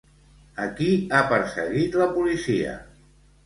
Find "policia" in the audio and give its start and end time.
2.19-2.77